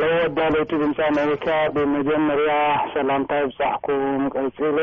ለ 0.00 0.06
ወዳ 0.22 0.38
ለይቲ 0.54 0.70
ድምፂ 0.80 0.98
ኣሜሪካ 1.10 1.46
ብመጀመርያ 1.74 2.52
ሰላምታይ 2.94 3.42
ብዛሕኩም 3.50 4.22
ቀፂሉ 4.36 4.76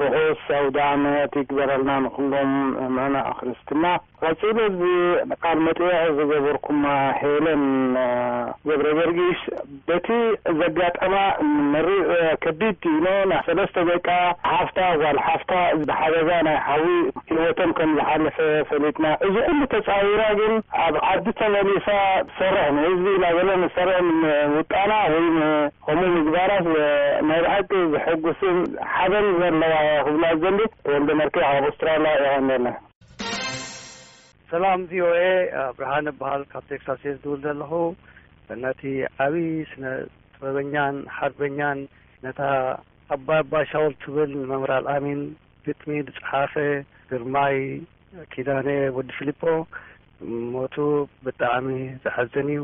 ርሑስ 0.00 0.42
ኣውደኣመት 0.58 1.32
ይግበረልና 1.40 1.90
ንኩሎም 2.04 2.50
ምዕና 2.96 3.16
ክርስትና 3.38 3.84
ቀፂለ 4.26 4.58
ካል 5.44 5.58
መጥየዕ 5.66 6.04
ዝገበርኩማ 6.18 6.84
ሄለን 7.20 7.64
ገብረገርጊሽ 8.68 9.40
በቲ 9.88 10.08
ዘጋጠማ 10.60 11.14
ንመሪእ 11.54 12.04
ከዲድ 12.44 12.82
እኖ 12.92 13.06
ና 13.30 13.40
ሰለስተ 13.48 13.76
ዘቃ 13.90 14.08
ሓፍታ 14.52 14.78
ጓል 15.02 15.18
ሓፍታ 15.28 15.52
ብሓገዛ 15.88 16.30
ናይ 16.48 16.58
ሓዊ 16.68 16.86
ሂወቶም 17.34 17.72
ከም 17.80 17.90
ዝሓለፈ 17.98 18.38
ፈሊትና 18.70 19.06
እዙ 19.28 19.34
ኩሉ 19.48 19.60
ተፃዊራ 19.74 20.22
ግን 20.42 20.54
ኣብ 20.86 20.94
ዓዲ 21.10 21.26
ተመሊሳ 21.42 21.88
ዝሰርሕ 22.28 22.66
ንህዝቢ 22.76 23.08
ኢላ 23.18 23.26
ዘሎዝሰርሕ 23.42 23.98
ውጣና 24.58 24.92
ወይ 25.12 25.26
ከምኡ 25.84 26.04
ምግባራት 26.14 26.64
መባዓት 27.28 27.70
ዝሐጉሱም 27.92 28.56
ሓደን 28.92 29.26
ዘለዋ 29.40 29.74
ክብላዘሎ 30.06 30.58
ወልደ 30.92 31.10
መርክ 31.20 31.34
ብ 31.36 31.42
ኣስትራልያ 31.70 32.12
ኮንሎ 32.48 32.64
ሰላም 34.52 34.80
ቪኦኤ 34.90 35.20
ብርሃን 35.76 36.08
ኣበሃል 36.12 36.42
ካብ 36.52 36.64
ቴክሳስ 36.70 37.02
እ 37.10 37.12
ዝድውል 37.14 37.40
ዘለኹ 37.46 37.72
እነቲ 38.56 38.82
ዓብይዪ 39.24 39.52
ስነ 39.72 39.84
ጥበበኛን 40.34 40.96
ሓርበኛን 41.18 41.78
ነታ 42.24 42.40
ኣባይኣባ 43.16 43.52
ሻወል 43.70 43.94
ትብል 44.02 44.32
መምራል 44.50 44.86
ኣሚን 44.96 45.22
ግጥሚ 45.66 45.92
ድፀሓፈ 46.08 46.54
ግርማይ 47.12 47.56
ኪዳነ 48.32 48.68
ወዲ 48.96 49.10
ፊልፖ 49.18 49.40
ሞቱ 50.56 50.76
ብጣዕሚ 51.26 51.68
ዝሓዘን 52.02 52.48
እዩ 52.56 52.60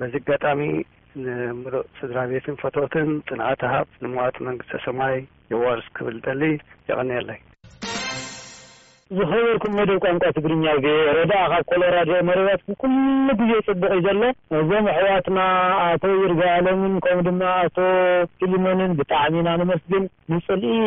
በዚ 0.00 0.14
ጋጣሚ 0.28 0.60
ንምሉእ 1.22 1.86
ስድራቤትን 2.00 2.54
ፈቶትን 2.60 3.08
ጥንኣትሃብ 3.28 3.88
ንምዋት 4.02 4.36
መንግስተሰማይ 4.48 5.16
ጀዋርስ 5.52 5.86
ክብል 5.96 6.16
ጠሊ 6.26 6.42
ይቀኒአለይ 6.90 7.40
ዝኸበርኩም 9.16 9.72
መደብ 9.78 9.98
ቋንቋ 10.04 10.24
ትግርኛ 10.36 10.64
ረዳኣ 11.16 11.42
ካብ 11.52 11.64
ኮሎራድዮ 11.70 12.18
መረባት 12.28 12.60
ብኩሉ 12.68 13.26
ግዜ 13.40 13.52
ፅብቅ 13.66 13.90
እዩ 13.96 14.04
ዘሎ 14.06 14.22
እዞም 14.60 14.86
ኣሕዋትና 14.92 15.38
ኣቶ 15.88 16.02
ይርጋ 16.22 16.40
ኣሎምን 16.60 16.94
ከምኡ 17.06 17.26
ድማ 17.26 17.42
ኣቶ 17.64 17.76
ፊሊሞንን 18.38 18.96
ብጣዕሚ 19.00 19.34
ኢና 19.42 19.50
ንመስግን 19.62 20.04
ንፅልኢ 20.34 20.78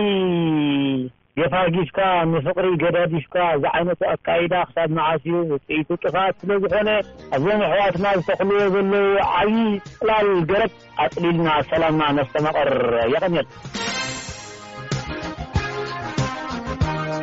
ፋጊዝካ 1.54 2.00
ንፍቅሪ 2.32 2.68
ገዳዲሽካ 2.84 3.36
ዛ 3.62 3.72
ዓይነቱ 3.80 4.02
ኣካይዳ 4.14 4.54
ክሳብ 4.70 4.90
መዓስ 4.98 5.22
ዩ 5.32 5.42
ውፅኢቱ 5.52 5.90
ጥፋት 6.04 6.36
ስለዝኾነ 6.44 6.90
ኣዞም 7.38 7.62
ኣሕዋትና 7.70 8.06
ዝተኽልዎ 8.20 8.62
ዘለዉ 8.76 9.14
ዓብዪ 9.40 9.56
ፅላል 10.00 10.30
ገረት 10.52 10.76
ኣፅሊልና 11.06 11.48
ኣሰላምና 11.62 12.04
ነስተመቐር 12.20 12.74
የቐሚል 13.16 13.48